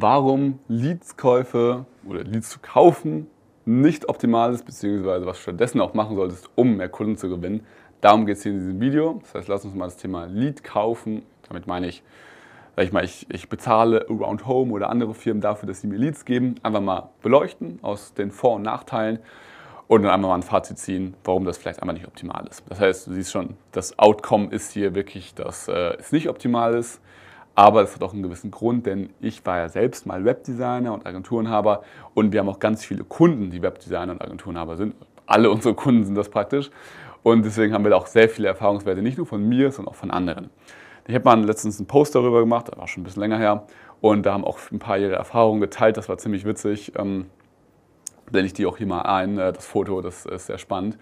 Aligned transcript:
warum 0.00 0.58
Leadskäufe 0.68 1.86
oder 2.08 2.24
Leads 2.24 2.50
zu 2.50 2.58
kaufen 2.60 3.28
nicht 3.64 4.08
optimal 4.08 4.52
ist, 4.52 4.64
beziehungsweise 4.64 5.26
was 5.26 5.38
du 5.38 5.42
stattdessen 5.42 5.80
auch 5.80 5.92
machen 5.92 6.16
solltest, 6.16 6.48
um 6.54 6.76
mehr 6.76 6.88
Kunden 6.88 7.16
zu 7.16 7.28
gewinnen. 7.28 7.66
Darum 8.00 8.24
geht 8.24 8.36
es 8.36 8.44
hier 8.44 8.52
in 8.52 8.58
diesem 8.58 8.80
Video. 8.80 9.20
Das 9.22 9.34
heißt, 9.34 9.48
lass 9.48 9.64
uns 9.64 9.74
mal 9.74 9.86
das 9.86 9.96
Thema 9.96 10.26
Lead 10.26 10.62
kaufen. 10.62 11.22
Damit 11.48 11.66
meine 11.66 11.88
ich, 11.88 12.04
sag 12.76 12.84
ich 12.84 12.92
mal, 12.92 13.04
ich, 13.04 13.26
ich 13.28 13.48
bezahle 13.48 14.06
Around 14.08 14.46
Home 14.46 14.72
oder 14.72 14.88
andere 14.88 15.14
Firmen 15.14 15.40
dafür, 15.40 15.66
dass 15.66 15.80
sie 15.80 15.88
mir 15.88 15.96
Leads 15.96 16.24
geben. 16.24 16.54
Einfach 16.62 16.80
mal 16.80 17.10
beleuchten 17.22 17.80
aus 17.82 18.14
den 18.14 18.30
Vor- 18.30 18.54
und 18.54 18.62
Nachteilen 18.62 19.18
und 19.88 20.02
dann 20.02 20.12
einmal 20.12 20.30
mal 20.30 20.36
ein 20.36 20.42
Fazit 20.42 20.78
ziehen, 20.78 21.14
warum 21.24 21.44
das 21.44 21.58
vielleicht 21.58 21.80
einmal 21.80 21.94
nicht 21.94 22.06
optimal 22.06 22.46
ist. 22.48 22.62
Das 22.68 22.78
heißt, 22.78 23.08
du 23.08 23.12
siehst 23.14 23.32
schon, 23.32 23.56
das 23.72 23.98
Outcome 23.98 24.48
ist 24.50 24.72
hier 24.72 24.94
wirklich, 24.94 25.34
dass 25.34 25.66
äh, 25.68 25.96
es 25.98 26.12
nicht 26.12 26.28
optimal 26.28 26.74
ist. 26.74 27.00
Aber 27.58 27.82
es 27.82 27.94
hat 27.94 28.02
auch 28.02 28.12
einen 28.12 28.22
gewissen 28.22 28.50
Grund, 28.50 28.84
denn 28.84 29.08
ich 29.18 29.44
war 29.46 29.56
ja 29.56 29.68
selbst 29.70 30.04
mal 30.04 30.26
Webdesigner 30.26 30.92
und 30.92 31.06
Agenturenhaber 31.06 31.82
und 32.12 32.30
wir 32.30 32.40
haben 32.40 32.50
auch 32.50 32.58
ganz 32.58 32.84
viele 32.84 33.02
Kunden, 33.02 33.50
die 33.50 33.62
Webdesigner 33.62 34.12
und 34.12 34.22
Agenturenhaber 34.22 34.76
sind. 34.76 34.94
Alle 35.24 35.50
unsere 35.50 35.74
Kunden 35.74 36.04
sind 36.04 36.14
das 36.14 36.28
praktisch. 36.28 36.70
Und 37.22 37.46
deswegen 37.46 37.72
haben 37.72 37.82
wir 37.82 37.90
da 37.90 37.96
auch 37.96 38.06
sehr 38.06 38.28
viele 38.28 38.46
Erfahrungswerte, 38.48 39.00
nicht 39.00 39.16
nur 39.16 39.26
von 39.26 39.42
mir, 39.42 39.72
sondern 39.72 39.92
auch 39.92 39.96
von 39.96 40.10
anderen. 40.10 40.50
Ich 41.08 41.14
habe 41.14 41.24
mal 41.24 41.42
letztens 41.42 41.78
einen 41.78 41.86
Post 41.86 42.14
darüber 42.14 42.40
gemacht, 42.40 42.68
das 42.68 42.78
war 42.78 42.86
schon 42.86 43.00
ein 43.00 43.04
bisschen 43.04 43.22
länger 43.22 43.38
her. 43.38 43.66
Und 44.02 44.26
da 44.26 44.34
haben 44.34 44.44
auch 44.44 44.58
ein 44.70 44.78
paar 44.78 44.98
ihre 44.98 45.14
Erfahrungen 45.14 45.62
geteilt, 45.62 45.96
das 45.96 46.10
war 46.10 46.18
ziemlich 46.18 46.44
witzig. 46.44 46.92
Ähm, 46.96 47.24
blende 48.30 48.48
ich 48.48 48.52
die 48.52 48.66
auch 48.66 48.76
hier 48.76 48.86
mal 48.86 49.00
ein, 49.00 49.38
äh, 49.38 49.54
das 49.54 49.64
Foto, 49.64 50.02
das 50.02 50.26
ist 50.26 50.46
sehr 50.46 50.58
spannend. 50.58 50.98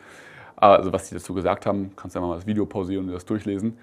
Also 0.55 0.93
was 0.93 1.09
die 1.09 1.15
dazu 1.15 1.35
gesagt 1.35 1.67
haben, 1.67 1.91
kannst 1.97 2.15
du 2.15 2.21
ja 2.21 2.27
mal 2.27 2.37
das 2.37 2.47
Video 2.47 2.65
pausieren 2.65 3.07
und 3.07 3.13
das 3.13 3.25
durchlesen 3.25 3.77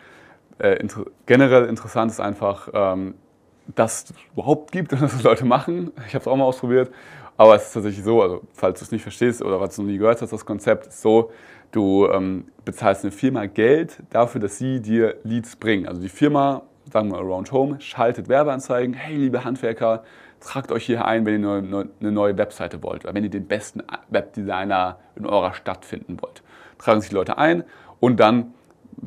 äh, 0.60 0.76
inter 0.80 1.06
generell 1.26 1.66
interessant 1.66 2.12
ist 2.12 2.20
einfach, 2.20 2.70
ähm, 2.74 3.16
dass 3.76 4.04
es 4.06 4.14
überhaupt 4.34 4.72
gibt 4.72 4.94
und 4.94 5.02
dass 5.02 5.14
es 5.14 5.24
Leute 5.24 5.46
machen. 5.46 5.92
Ich 6.08 6.14
habe 6.14 6.22
es 6.22 6.28
auch 6.28 6.36
mal 6.36 6.46
ausprobiert. 6.46 6.92
Aber 7.38 7.56
es 7.56 7.68
ist 7.68 7.74
tatsächlich 7.74 8.04
so, 8.04 8.22
also 8.22 8.42
falls 8.54 8.80
du 8.80 8.86
es 8.86 8.92
nicht 8.92 9.02
verstehst 9.02 9.42
oder 9.42 9.60
was 9.60 9.76
du 9.76 9.82
noch 9.82 9.90
nie 9.90 9.98
gehört 9.98 10.22
hast, 10.22 10.32
das 10.32 10.46
Konzept 10.46 10.88
ist 10.88 11.02
so, 11.02 11.32
du 11.72 12.08
ähm, 12.08 12.46
bezahlst 12.66 13.04
eine 13.04 13.12
Firma 13.12 13.46
Geld 13.48 13.98
dafür, 14.12 14.42
dass 14.42 14.58
sie 14.58 14.80
dir 14.80 15.16
Leads 15.24 15.56
bringen. 15.56 15.88
Also 15.88 16.02
die 16.02 16.10
Firma, 16.10 16.64
sagen 16.92 17.12
wir 17.12 17.18
Around 17.18 17.52
Home, 17.52 17.82
schaltet 17.82 18.30
Werbeanzeigen. 18.30 18.94
Hey, 18.94 19.16
liebe 19.16 19.44
Handwerker, 19.44 20.04
tragt 20.40 20.72
euch 20.72 20.86
hier 20.86 21.06
ein, 21.06 21.26
wenn 21.26 21.44
ihr 21.44 21.88
eine 22.00 22.12
neue 22.12 22.38
Webseite 22.38 22.84
wollt 22.84 23.06
oder 23.06 23.14
wenn 23.14 23.24
ihr 23.24 23.30
den 23.30 23.48
besten 23.48 23.82
Webdesigner 24.10 25.00
in 25.16 25.26
eurer 25.26 25.54
Stadt 25.54 25.86
finden 25.86 26.22
wollt. 26.22 26.44
Tragen 26.78 27.02
sich 27.02 27.12
Leute 27.12 27.38
ein 27.38 27.64
und 28.00 28.20
dann 28.20 28.54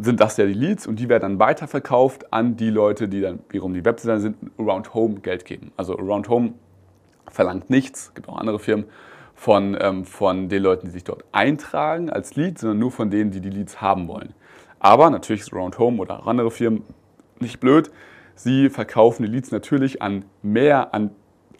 sind 0.00 0.20
das 0.20 0.36
ja 0.36 0.46
die 0.46 0.54
Leads 0.54 0.86
und 0.86 0.98
die 0.98 1.08
werden 1.08 1.22
dann 1.22 1.38
weiterverkauft 1.38 2.32
an 2.32 2.56
die 2.56 2.70
Leute, 2.70 3.08
die 3.08 3.20
dann 3.20 3.40
wiederum 3.48 3.74
die 3.74 3.84
Webseiten 3.84 4.20
sind, 4.20 4.36
Around 4.58 4.94
Home 4.94 5.20
Geld 5.20 5.44
geben. 5.44 5.72
Also 5.76 5.96
Around 5.96 6.28
Home 6.28 6.54
verlangt 7.30 7.70
nichts, 7.70 8.12
gibt 8.14 8.28
auch 8.28 8.36
andere 8.36 8.58
Firmen, 8.58 8.86
von, 9.34 9.76
ähm, 9.80 10.04
von 10.04 10.48
den 10.48 10.62
Leuten, 10.62 10.86
die 10.86 10.92
sich 10.92 11.04
dort 11.04 11.24
eintragen 11.32 12.08
als 12.10 12.36
Lead, 12.36 12.58
sondern 12.58 12.78
nur 12.78 12.92
von 12.92 13.10
denen, 13.10 13.30
die 13.30 13.40
die 13.40 13.50
Leads 13.50 13.80
haben 13.80 14.08
wollen. 14.08 14.32
Aber 14.78 15.10
natürlich 15.10 15.42
ist 15.42 15.52
Around 15.52 15.78
Home 15.78 16.00
oder 16.00 16.20
auch 16.20 16.26
andere 16.26 16.50
Firmen 16.50 16.82
nicht 17.40 17.60
blöd. 17.60 17.90
Sie 18.34 18.70
verkaufen 18.70 19.24
die 19.24 19.28
Leads 19.28 19.50
natürlich 19.50 20.02
an 20.02 20.24
mehr 20.42 20.94
an 20.94 21.10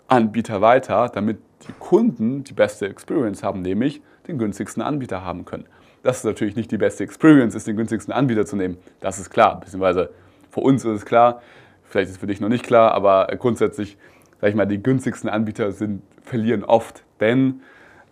Anbieter 0.07 0.61
weiter, 0.61 1.09
damit 1.09 1.39
die 1.67 1.73
Kunden 1.73 2.45
die 2.45 2.53
beste 2.53 2.87
Experience 2.89 3.43
haben, 3.43 3.63
nämlich 3.63 4.03
den 4.29 4.39
günstigsten 4.39 4.83
Anbieter 4.83 5.25
haben 5.25 5.45
können 5.45 5.67
dass 6.05 6.19
es 6.19 6.25
natürlich 6.25 6.55
nicht 6.55 6.71
die 6.71 6.77
beste 6.77 7.03
Experience 7.03 7.55
ist, 7.55 7.67
den 7.67 7.77
günstigsten 7.77 8.13
Anbieter 8.13 8.47
zu 8.47 8.55
nehmen. 8.55 8.77
Das 9.01 9.19
ist 9.19 9.31
klar, 9.31 9.59
beziehungsweise 9.59 10.11
für 10.51 10.61
uns 10.61 10.85
ist 10.85 10.91
es 10.93 11.05
klar, 11.05 11.43
vielleicht 11.83 12.11
ist 12.11 12.17
es 12.17 12.19
für 12.19 12.27
dich 12.27 12.41
noch 12.41 12.51
nicht 12.51 12.65
klar, 12.65 12.93
aber 12.93 13.27
grundsätzlich, 13.39 13.97
sag 14.41 14.51
ich 14.51 14.55
mal, 14.55 14.67
die 14.67 14.83
günstigsten 14.83 15.29
Anbieter 15.29 15.73
sind, 15.73 16.03
verlieren 16.23 16.63
oft, 16.63 17.03
denn 17.21 17.63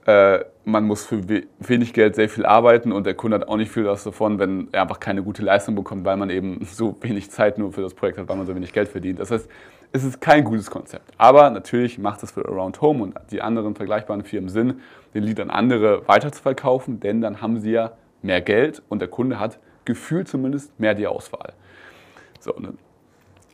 äh, 0.07 0.41
man 0.65 0.85
muss 0.85 1.05
für 1.05 1.23
wenig 1.59 1.93
Geld 1.93 2.15
sehr 2.15 2.29
viel 2.29 2.47
arbeiten 2.47 2.93
und 2.93 3.05
der 3.05 3.15
Kunde 3.15 3.39
hat 3.39 3.48
auch 3.48 3.57
nicht 3.57 3.70
viel 3.70 3.85
davon, 3.85 4.39
wenn 4.39 4.69
er 4.73 4.83
einfach 4.83 5.01
keine 5.01 5.23
gute 5.23 5.42
Leistung 5.42 5.74
bekommt, 5.74 6.05
weil 6.05 6.17
man 6.17 6.30
eben 6.30 6.64
so 6.64 6.97
wenig 7.03 7.30
Zeit 7.30 7.59
nur 7.59 7.73
für 7.73 7.83
das 7.83 7.95
Projekt 7.95 8.19
hat, 8.19 8.29
weil 8.29 8.36
man 8.36 8.47
so 8.47 8.55
wenig 8.55 8.73
Geld 8.73 8.89
verdient. 8.89 9.19
Das 9.20 9.30
heißt, 9.30 9.48
es 9.92 10.05
ist 10.05 10.20
kein 10.20 10.45
gutes 10.45 10.70
Konzept. 10.70 11.13
Aber 11.19 11.51
natürlich 11.51 11.98
macht 11.98 12.23
es 12.23 12.30
für 12.30 12.47
Around 12.47 12.80
Home 12.80 13.03
und 13.03 13.14
die 13.30 13.42
anderen 13.42 13.75
vergleichbaren 13.75 14.25
Firmen 14.25 14.48
Sinn, 14.48 14.80
den 15.14 15.23
Lied 15.23 15.39
an 15.39 15.51
andere 15.51 16.08
weiterzuverkaufen, 16.08 17.01
denn 17.01 17.20
dann 17.20 17.42
haben 17.42 17.61
sie 17.61 17.73
ja 17.73 17.92
mehr 18.23 18.41
Geld 18.41 18.83
und 18.89 19.01
der 19.01 19.08
Kunde 19.08 19.39
hat 19.39 19.58
gefühlt 19.85 20.29
zumindest 20.29 20.79
mehr 20.80 20.95
die 20.95 21.07
Auswahl. 21.07 21.53
So, 22.41 22.53
ne? 22.58 22.75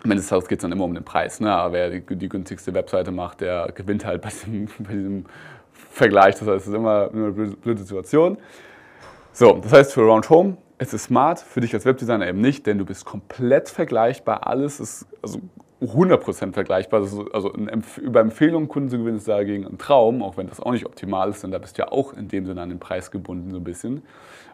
Am 0.05 0.13
Ende 0.13 0.19
des 0.19 0.29
Tages 0.29 0.47
geht 0.47 0.59
es 0.59 0.63
dann 0.63 0.71
immer 0.71 0.85
um 0.85 0.95
den 0.95 1.03
Preis. 1.03 1.41
Ne? 1.41 1.53
Aber 1.53 1.73
wer 1.73 1.91
die, 1.91 2.17
die, 2.17 2.29
günstigste 2.29 2.73
Webseite 2.73 3.11
macht, 3.11 3.41
der 3.41 3.73
gewinnt 3.75 4.05
halt 4.05 4.23
bei 4.23 4.29
diesem, 4.29 4.67
bei 4.79 4.93
diesem 4.93 5.25
Vergleich. 5.73 6.37
Das 6.37 6.47
heißt, 6.47 6.61
es 6.61 6.67
ist 6.69 6.75
immer 6.75 7.11
eine 7.13 7.33
blöde 7.33 7.83
Situation. 7.83 8.39
So, 9.33 9.55
das 9.55 9.73
heißt 9.73 9.93
für 9.93 10.03
Around 10.03 10.31
Home, 10.31 10.57
es 10.79 10.95
ist 10.95 11.05
smart, 11.05 11.41
für 11.41 11.61
dich 11.61 11.75
als 11.75 11.85
Webdesigner 11.85 12.29
eben 12.29 12.41
nicht, 12.41 12.67
denn 12.67 12.79
du 12.79 12.85
bist 12.85 13.05
komplett 13.05 13.69
vergleichbar. 13.69 14.47
Alles 14.47 14.79
ist 14.79 15.07
also 15.21 15.41
100% 15.81 16.53
vergleichbar. 16.53 17.01
also 17.33 17.53
über 18.01 18.21
Empfehlungen 18.21 18.69
Kunden 18.69 18.89
zu 18.89 18.99
gewinnen 18.99 19.19
ist 19.19 19.29
dagegen 19.29 19.65
ein 19.67 19.79
Traum, 19.79 20.23
auch 20.23 20.37
wenn 20.37 20.49
das 20.49 20.61
auch 20.61 20.73
nicht 20.73 20.87
optimal 20.87 21.31
ist, 21.31 21.45
denn 21.45 21.53
da 21.53 21.59
bist 21.59 21.79
du 21.79 21.83
ja 21.83 21.93
auch 21.93 22.13
in 22.13 22.29
dem 22.29 22.47
Sinne 22.47 22.63
an 22.63 22.69
den 22.69 22.81
Preis 22.81 23.11
gebunden 23.11 23.51
so 23.51 23.59
ein 23.59 23.65
bisschen. 23.65 24.03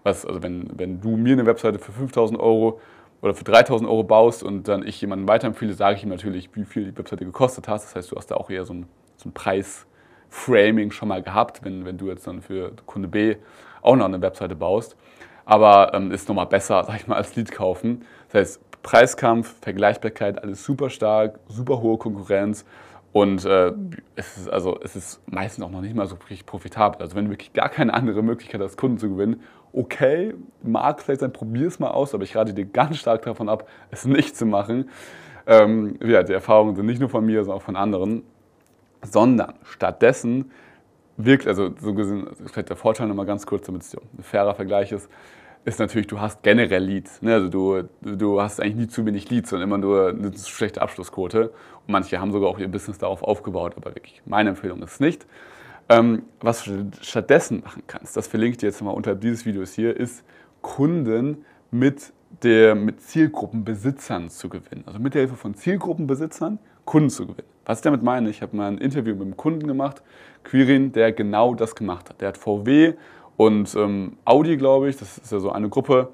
Was, 0.03 0.27
also 0.27 0.43
wenn, 0.43 0.69
wenn 0.77 1.01
du 1.01 1.17
mir 1.17 1.33
eine 1.33 1.47
Webseite 1.47 1.79
für 1.79 1.93
5000 1.93 2.39
Euro 2.39 2.81
oder 3.23 3.34
für 3.34 3.45
3000 3.45 3.89
Euro 3.89 4.05
baust 4.05 4.43
und 4.43 4.69
dann 4.69 4.87
ich 4.87 5.01
jemanden 5.01 5.27
weiterempfehle, 5.27 5.73
sage 5.73 5.97
ich 5.97 6.03
ihm 6.03 6.11
natürlich, 6.11 6.55
wie 6.55 6.65
viel 6.65 6.84
die 6.84 6.99
Webseite 6.99 7.25
gekostet 7.25 7.69
hat. 7.69 7.83
Das 7.83 7.97
heißt, 7.97 8.13
du 8.13 8.17
hast 8.17 8.31
da 8.31 8.34
auch 8.34 8.51
eher 8.51 8.67
so 8.67 8.75
ein, 8.75 8.87
so 9.17 9.31
ein 9.31 9.33
Preisframing 9.33 10.91
schon 10.91 11.09
mal 11.09 11.23
gehabt, 11.23 11.65
wenn, 11.65 11.87
wenn 11.87 11.97
du 11.97 12.09
jetzt 12.09 12.27
dann 12.27 12.43
für 12.43 12.73
Kunde 12.84 13.09
B 13.09 13.37
auch 13.81 13.97
noch 13.97 14.05
eine 14.05 14.21
Webseite 14.21 14.55
baust. 14.55 14.97
Aber 15.47 15.93
ähm, 15.95 16.11
ist 16.11 16.29
nochmal 16.29 16.47
besser, 16.47 16.84
sag 16.87 16.97
ich 16.97 17.07
mal, 17.07 17.17
als 17.17 17.34
Lead 17.34 17.51
kaufen. 17.51 18.05
Das 18.31 18.41
heißt, 18.41 18.64
Preiskampf, 18.84 19.56
Vergleichbarkeit, 19.62 20.41
alles 20.41 20.62
super 20.62 20.91
stark, 20.91 21.41
super 21.49 21.81
hohe 21.81 21.99
Konkurrenz 21.99 22.65
und 23.15 23.45
äh, 23.45 23.72
es, 24.17 24.37
ist, 24.37 24.49
also, 24.49 24.78
es 24.83 24.95
ist 24.95 25.21
meistens 25.27 25.65
auch 25.65 25.71
noch 25.71 25.81
nicht 25.81 25.95
mal 25.95 26.06
so 26.06 26.17
richtig 26.28 26.47
profitabel. 26.47 27.00
Also 27.00 27.15
wenn 27.17 27.27
du 27.27 27.31
wirklich 27.31 27.53
gar 27.53 27.69
keine 27.69 27.95
andere 27.95 28.22
Möglichkeit 28.22 28.61
hast, 28.61 28.77
Kunden 28.77 28.99
zu 28.99 29.09
gewinnen, 29.09 29.41
okay, 29.72 30.34
mag 30.62 31.00
vielleicht 31.00 31.21
sein, 31.21 31.33
probier 31.33 31.69
es 31.69 31.78
mal 31.78 31.93
aus, 31.93 32.12
aber 32.12 32.25
ich 32.25 32.37
rate 32.37 32.53
dir 32.53 32.65
ganz 32.67 32.99
stark 32.99 33.22
davon 33.22 33.49
ab, 33.49 33.69
es 33.91 34.05
nicht 34.05 34.37
zu 34.37 34.47
machen. 34.47 34.91
Ähm, 35.47 35.97
ja, 36.05 36.22
die 36.22 36.33
Erfahrungen 36.33 36.75
sind 36.75 36.87
nicht 36.87 37.01
nur 37.01 37.09
von 37.09 37.25
mir, 37.25 37.45
sondern 37.45 37.59
auch 37.59 37.65
von 37.65 37.77
anderen, 37.77 38.22
sondern 39.03 39.55
stattdessen 39.62 40.51
wirklich, 41.16 41.49
also 41.49 41.71
so 41.81 41.95
gesehen, 41.95 42.27
vielleicht 42.47 42.69
der 42.69 42.77
Vorteil 42.77 43.06
nochmal 43.06 43.27
ganz 43.27 43.47
kurz, 43.47 43.66
damit 43.66 43.83
es 43.83 43.95
ein 43.95 44.22
fairer 44.22 44.55
Vergleich 44.55 44.93
ist, 44.93 45.09
ist 45.65 45.79
natürlich, 45.79 46.07
du 46.07 46.21
hast 46.21 46.43
generell 46.43 46.85
Leads. 46.85 47.23
Ne? 47.23 47.35
Also 47.35 47.49
du, 47.49 47.89
du 48.03 48.41
hast 48.41 48.61
eigentlich 48.61 48.77
nie 48.77 48.89
zu 48.89 49.07
wenig 49.07 49.31
Leads, 49.31 49.51
sondern 49.51 49.69
immer 49.69 49.79
nur 49.79 50.09
eine 50.09 50.33
schlechte 50.37 50.83
Abschlussquote. 50.83 51.49
Und 51.49 51.93
manche 51.93 52.21
haben 52.21 52.33
sogar 52.33 52.51
auch 52.51 52.59
ihr 52.59 52.69
Business 52.69 52.99
darauf 52.99 53.23
aufgebaut, 53.23 53.75
aber 53.77 53.95
wirklich, 53.95 54.23
meine 54.27 54.51
Empfehlung 54.51 54.83
ist 54.83 55.01
nicht. 55.01 55.27
Ähm, 55.89 56.23
was 56.41 56.65
du 56.65 56.91
stattdessen 57.01 57.63
machen 57.63 57.83
kannst, 57.87 58.17
das 58.17 58.27
verlinke 58.27 58.53
ich 58.53 58.59
dir 58.59 58.67
jetzt 58.67 58.81
mal 58.83 58.91
unterhalb 58.91 59.21
dieses 59.21 59.45
Videos 59.45 59.73
hier, 59.75 59.97
ist 59.97 60.25
Kunden 60.63 61.45
mit, 61.71 62.13
der, 62.43 62.75
mit 62.75 63.01
Zielgruppenbesitzern 63.03 64.31
zu 64.31 64.49
gewinnen. 64.49 64.85
Also 64.87 64.99
mit 64.99 65.15
der 65.15 65.23
Hilfe 65.23 65.37
von 65.37 65.55
Zielgruppenbesitzern 65.55 66.59
Kunden 66.85 67.11
zu 67.11 67.27
gewinnen. 67.27 67.49
Was 67.65 67.79
ich 67.79 67.83
damit 67.83 68.03
meine, 68.03 68.29
ich 68.29 68.43
habe 68.43 68.57
mal 68.57 68.69
ein 68.69 68.79
Interview 68.79 69.15
mit 69.15 69.23
einem 69.23 69.37
Kunden 69.37 69.67
gemacht, 69.67 70.03
Quirin, 70.43 70.93
der 70.93 71.13
genau 71.13 71.55
das 71.55 71.75
gemacht 71.75 72.11
hat. 72.11 72.21
Der 72.21 72.29
hat 72.29 72.39
VW 72.39 72.95
und 73.37 73.75
ähm, 73.75 74.17
Audi, 74.25 74.56
glaube 74.56 74.89
ich, 74.89 74.97
das 74.97 75.19
ist 75.19 75.33
ja 75.33 75.41
so 75.41 75.50
eine 75.50 75.69
Gruppe, 75.69 76.11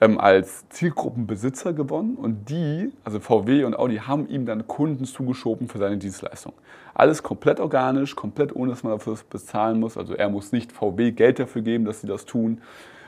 ähm, 0.00 0.18
als 0.18 0.68
Zielgruppenbesitzer 0.68 1.72
gewonnen 1.72 2.16
und 2.16 2.48
die, 2.50 2.92
also 3.04 3.18
VW 3.20 3.64
und 3.64 3.76
Audi, 3.76 3.96
haben 3.96 4.28
ihm 4.28 4.46
dann 4.46 4.66
Kunden 4.66 5.04
zugeschoben 5.04 5.68
für 5.68 5.78
seine 5.78 5.98
Dienstleistung. 5.98 6.52
Alles 6.94 7.22
komplett 7.22 7.58
organisch, 7.58 8.14
komplett 8.14 8.54
ohne, 8.54 8.70
dass 8.70 8.82
man 8.82 8.92
dafür 8.92 9.16
bezahlen 9.28 9.80
muss. 9.80 9.96
Also 9.96 10.14
er 10.14 10.28
muss 10.28 10.52
nicht 10.52 10.72
VW 10.72 11.12
Geld 11.12 11.38
dafür 11.38 11.62
geben, 11.62 11.84
dass 11.84 12.00
sie 12.00 12.06
das 12.06 12.26
tun. 12.26 12.60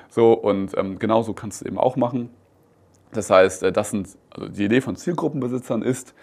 So 0.09 0.33
und 0.33 0.77
ähm, 0.77 0.99
genauso 0.99 1.33
kannst 1.33 1.61
du 1.61 1.67
eben 1.67 1.79
auch 1.79 1.97
machen. 1.97 2.31
Das 3.13 3.31
heißt, 3.31 3.63
äh, 3.63 3.73
das 3.73 3.91
sind, 3.91 4.09
also 4.31 4.49
die 4.49 4.65
Idee 4.65 4.81
von 4.81 4.97
Zielgruppenbesitzern 4.97 5.83
ist, 5.83 6.15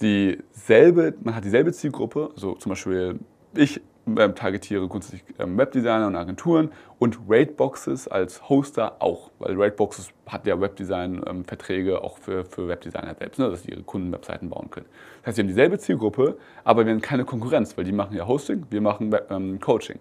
dieselbe, 0.00 1.14
man 1.22 1.34
hat 1.34 1.44
dieselbe 1.44 1.72
Zielgruppe, 1.72 2.30
also 2.34 2.54
zum 2.54 2.70
Beispiel 2.70 3.18
ich 3.54 3.80
ähm, 4.06 4.34
targetiere 4.34 4.86
grundsätzlich 4.86 5.24
ähm, 5.38 5.58
Webdesigner 5.58 6.06
und 6.06 6.14
Agenturen 6.14 6.70
und 6.98 7.18
Rateboxes 7.28 8.06
als 8.06 8.48
Hoster 8.48 8.96
auch, 9.00 9.30
weil 9.40 9.60
Rateboxes 9.60 10.10
hat 10.26 10.46
ja 10.46 10.60
Webdesign-Verträge 10.60 11.92
ähm, 11.92 11.98
auch 11.98 12.18
für, 12.18 12.44
für 12.44 12.68
Webdesigner 12.68 13.14
selbst, 13.14 13.38
ne, 13.38 13.50
dass 13.50 13.64
sie 13.64 13.72
ihre 13.72 13.82
Kunden-Webseiten 13.82 14.48
bauen 14.48 14.70
können. 14.70 14.86
Das 15.22 15.28
heißt, 15.28 15.38
wir 15.38 15.42
haben 15.42 15.48
dieselbe 15.48 15.78
Zielgruppe, 15.78 16.38
aber 16.62 16.86
wir 16.86 16.92
haben 16.92 17.00
keine 17.00 17.24
Konkurrenz, 17.24 17.76
weil 17.76 17.84
die 17.84 17.92
machen 17.92 18.16
ja 18.16 18.26
Hosting, 18.26 18.66
wir 18.70 18.80
machen 18.80 19.12
ähm, 19.28 19.58
Coaching. 19.60 19.98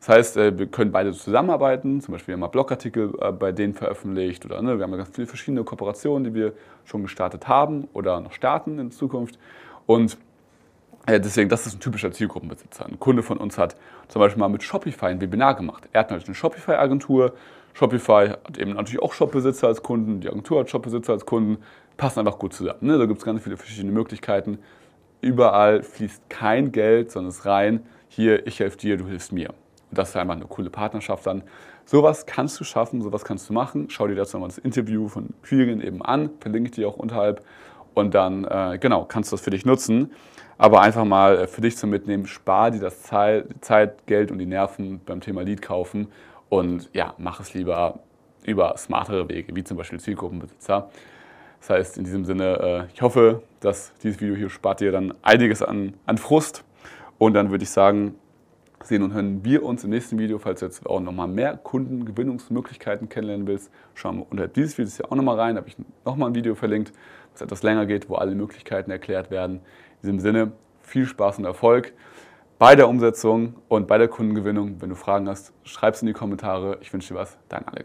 Das 0.00 0.08
heißt, 0.08 0.36
äh, 0.36 0.58
wir 0.58 0.66
können 0.66 0.90
beide 0.90 1.12
zusammenarbeiten, 1.12 2.00
zum 2.00 2.12
Beispiel 2.12 2.34
haben 2.34 2.40
wir 2.40 2.48
Blogartikel 2.48 3.12
äh, 3.20 3.30
bei 3.30 3.52
denen 3.52 3.74
veröffentlicht 3.74 4.44
oder 4.44 4.60
ne, 4.62 4.78
wir 4.78 4.82
haben 4.82 4.96
ganz 4.96 5.10
viele 5.14 5.28
verschiedene 5.28 5.62
Kooperationen, 5.62 6.24
die 6.24 6.34
wir 6.34 6.52
schon 6.84 7.02
gestartet 7.02 7.46
haben 7.46 7.88
oder 7.92 8.20
noch 8.20 8.32
starten 8.32 8.80
in 8.80 8.90
Zukunft 8.90 9.38
und 9.86 10.18
deswegen, 11.06 11.48
das 11.48 11.66
ist 11.66 11.74
ein 11.74 11.80
typischer 11.80 12.10
Zielgruppenbesitzer. 12.12 12.86
Ein 12.86 12.98
Kunde 12.98 13.22
von 13.22 13.38
uns 13.38 13.58
hat 13.58 13.76
zum 14.08 14.20
Beispiel 14.20 14.40
mal 14.40 14.48
mit 14.48 14.62
Shopify 14.62 15.06
ein 15.06 15.20
Webinar 15.20 15.54
gemacht. 15.54 15.88
Er 15.92 16.00
hat 16.00 16.10
natürlich 16.10 16.28
eine 16.28 16.34
Shopify-Agentur. 16.34 17.34
Shopify 17.74 18.28
hat 18.28 18.56
eben 18.58 18.72
natürlich 18.72 19.02
auch 19.02 19.12
Shopbesitzer 19.12 19.68
als 19.68 19.82
Kunden. 19.82 20.20
Die 20.20 20.28
Agentur 20.28 20.60
hat 20.60 20.70
Shopbesitzer 20.70 21.12
als 21.12 21.26
Kunden. 21.26 21.62
Passen 21.96 22.20
einfach 22.20 22.38
gut 22.38 22.54
zusammen. 22.54 22.78
Ne? 22.82 22.98
Da 22.98 23.06
gibt 23.06 23.18
es 23.18 23.24
ganz 23.24 23.42
viele 23.42 23.56
verschiedene 23.56 23.92
Möglichkeiten. 23.92 24.58
Überall 25.20 25.82
fließt 25.82 26.28
kein 26.28 26.72
Geld, 26.72 27.10
sondern 27.10 27.30
es 27.30 27.44
rein. 27.44 27.84
Hier, 28.08 28.46
ich 28.46 28.60
helfe 28.60 28.76
dir, 28.78 28.96
du 28.96 29.06
hilfst 29.06 29.32
mir. 29.32 29.50
Und 29.50 29.98
das 29.98 30.10
ist 30.10 30.16
einfach 30.16 30.36
eine 30.36 30.46
coole 30.46 30.70
Partnerschaft 30.70 31.26
dann. 31.26 31.42
Sowas 31.84 32.26
kannst 32.26 32.58
du 32.60 32.64
schaffen, 32.64 33.02
sowas 33.02 33.24
kannst 33.24 33.48
du 33.48 33.52
machen. 33.52 33.90
Schau 33.90 34.06
dir 34.06 34.14
dazu 34.14 34.36
nochmal 34.36 34.48
das 34.48 34.58
Interview 34.58 35.08
von 35.08 35.34
Quirin 35.42 35.80
eben 35.80 36.02
an. 36.02 36.30
Verlinke 36.40 36.70
ich 36.70 36.74
dir 36.74 36.88
auch 36.88 36.96
unterhalb. 36.96 37.44
Und 37.94 38.14
dann, 38.14 38.44
äh, 38.44 38.78
genau, 38.80 39.04
kannst 39.04 39.32
du 39.32 39.36
das 39.36 39.44
für 39.44 39.50
dich 39.50 39.64
nutzen. 39.64 40.12
Aber 40.58 40.82
einfach 40.82 41.04
mal 41.04 41.38
äh, 41.38 41.46
für 41.46 41.60
dich 41.60 41.76
zum 41.76 41.90
Mitnehmen, 41.90 42.26
spar 42.26 42.70
dir 42.70 42.80
das 42.80 43.02
Zeit, 43.02 43.46
Zeit, 43.60 44.06
Geld 44.06 44.30
und 44.30 44.38
die 44.38 44.46
Nerven 44.46 45.00
beim 45.04 45.20
Thema 45.20 45.42
Lead 45.42 45.62
kaufen 45.62 46.08
und 46.48 46.88
ja, 46.92 47.14
mach 47.18 47.40
es 47.40 47.54
lieber 47.54 47.98
über 48.44 48.76
smartere 48.76 49.28
Wege, 49.28 49.56
wie 49.56 49.64
zum 49.64 49.76
Beispiel 49.76 49.98
Zielgruppenbesitzer. 49.98 50.90
Das 51.60 51.70
heißt, 51.70 51.98
in 51.98 52.04
diesem 52.04 52.24
Sinne, 52.24 52.88
äh, 52.90 52.92
ich 52.94 53.02
hoffe, 53.02 53.42
dass 53.60 53.92
dieses 54.02 54.20
Video 54.20 54.36
hier 54.36 54.50
spart 54.50 54.80
dir 54.80 54.92
dann 54.92 55.14
einiges 55.22 55.62
an, 55.62 55.94
an 56.06 56.18
Frust. 56.18 56.62
Und 57.18 57.34
dann 57.34 57.50
würde 57.50 57.64
ich 57.64 57.70
sagen, 57.70 58.14
sehen 58.86 59.02
und 59.02 59.12
hören 59.12 59.44
wir 59.44 59.62
uns 59.62 59.84
im 59.84 59.90
nächsten 59.90 60.18
Video. 60.18 60.38
Falls 60.38 60.60
du 60.60 60.66
jetzt 60.66 60.86
auch 60.86 61.00
nochmal 61.00 61.28
mehr 61.28 61.56
Kundengewinnungsmöglichkeiten 61.56 63.08
kennenlernen 63.08 63.46
willst, 63.46 63.70
schau 63.94 64.12
mal 64.12 64.26
unter 64.28 64.48
dieses 64.48 64.78
Video 64.78 64.92
ja 64.98 65.10
auch 65.10 65.16
nochmal 65.16 65.38
rein. 65.38 65.54
Da 65.54 65.60
habe 65.60 65.68
ich 65.68 65.76
nochmal 66.04 66.30
ein 66.30 66.34
Video 66.34 66.54
verlinkt, 66.54 66.92
was 67.32 67.42
etwas 67.42 67.62
länger 67.62 67.86
geht, 67.86 68.08
wo 68.08 68.16
alle 68.16 68.34
Möglichkeiten 68.34 68.90
erklärt 68.90 69.30
werden. 69.30 69.56
In 69.56 70.02
diesem 70.02 70.20
Sinne, 70.20 70.52
viel 70.82 71.06
Spaß 71.06 71.38
und 71.38 71.44
Erfolg 71.44 71.92
bei 72.58 72.76
der 72.76 72.88
Umsetzung 72.88 73.54
und 73.68 73.88
bei 73.88 73.98
der 73.98 74.08
Kundengewinnung. 74.08 74.80
Wenn 74.80 74.90
du 74.90 74.96
Fragen 74.96 75.28
hast, 75.28 75.52
schreib 75.64 75.94
es 75.94 76.02
in 76.02 76.06
die 76.06 76.12
Kommentare. 76.12 76.78
Ich 76.80 76.92
wünsche 76.92 77.14
dir 77.14 77.20
was, 77.20 77.36
dein 77.48 77.66
Alex. 77.66 77.82